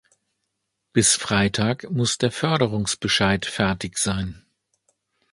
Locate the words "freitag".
1.15-1.91